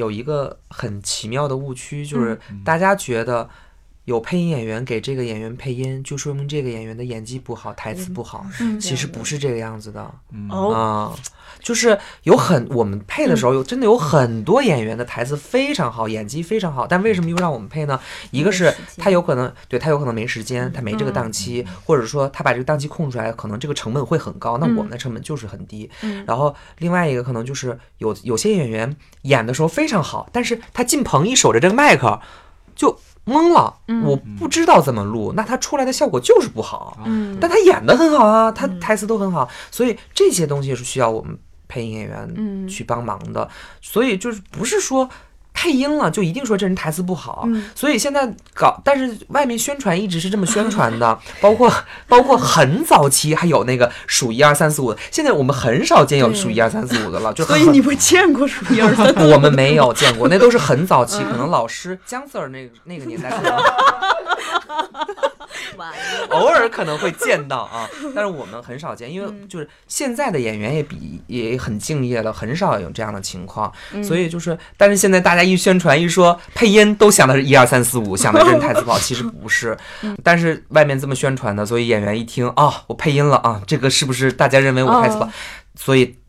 [0.00, 3.48] 有一个很奇妙的误区，就是嗯大家觉得
[4.10, 8.44] 有配音演员给这个演员配音，就说明这个演员的演技不好，台词不好。
[8.60, 10.00] 嗯其实不是这个样子的
[10.48, 11.14] 啊、
[11.60, 18.00] 就是有很我们配的时候有真的有很多演员的台词非常好，演技非常好，但为什么又让我们配呢？
[18.32, 25.88] 一个是他有可能对他有可能没时间，他没这个档期，或者说他把这个档期空出来，可能这个成本会很高，那我们的成本就是很低。
[26.02, 32.20] 嗯然后另外一个可能就是有有些演员演的时候非常好，但是他进棚一守着这个麦克
[32.74, 34.04] 就懵了，嗯。
[34.04, 36.98] 我不知道怎么录，那他出来的效果就是不好。
[37.04, 37.38] 嗯。
[37.40, 41.38] 但他演的很好啊，他台词都很好，所以这些东西是需要我们
[41.68, 42.66] 配音演员嗯。
[42.68, 43.48] 去帮忙的。
[43.80, 45.08] 所以就是不是说
[45.60, 47.42] 配音了就一定说这人台词不好。
[47.44, 51.70] 嗯所以现在搞，但是外面宣传一直是这么宣传的， 包括
[52.08, 59.06] 包括很早期还有那个数一二三四五，现在我们很少见有数一二三四五的了，就所以你们见过数一二三？
[59.30, 63.52] 我们没有见过，那都是很早期， 可能老师姜 Sir 那个那个年代可能
[66.30, 73.72] 偶尔可能会见到啊， 但是我们很少见，因为就是现在的演员也比也很敬业了，很少有这样的情况，
[74.04, 79.76] 所以就是，但是现在大家一宣传一说配音，都想的是一二三四五， 想的这人台词不好，其实不是，
[80.22, 85.30] 但是外面这么宣传的，所以演员一听啊、我配音了啊，这个是不是大家认为我台词不好？
[85.30, 85.32] 哦。
[85.74, 86.19] 所以。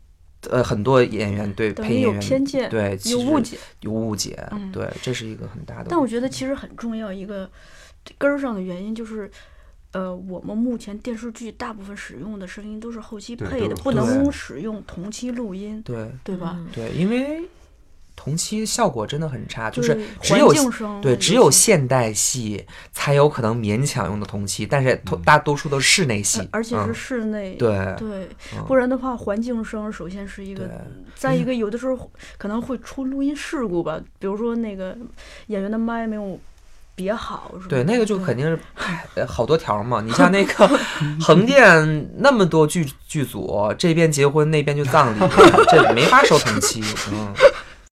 [0.50, 3.56] 呃，很多演员对配音演员偏见，对有误解。
[3.80, 5.86] 有误解，嗯对，这是一个很大的。
[5.88, 7.50] 但我觉得其实很重要一个
[8.18, 9.30] 根儿上的原因就是。
[9.94, 16.56] 呃，我们目前电视剧大部分使用的声音都是后期配的，不能使用同期录音，对对吧？
[16.58, 17.42] 嗯对，因为
[18.22, 20.52] 同期效果真的很差，就是只有
[21.00, 30.70] 对只有现代戏才有可能勉强用的同期，但是大多数都是室内戏呃，而且是嗯室内，对对，嗯不然的话，环境声首先是一个，
[31.16, 34.96] 再一个有的时候可能会出录音事故吧，比如说那个
[35.48, 36.38] 演员的麦没有
[36.94, 37.66] 别好，是吧？
[37.70, 38.56] 对，那个就肯定是
[39.16, 40.00] 呃好多条嘛。
[40.00, 40.80] 你像那个
[41.20, 45.18] 横店那么多剧剧组，这边结婚那边就葬礼，
[45.72, 46.80] 这没法收同期。
[47.10, 47.32] 嗯，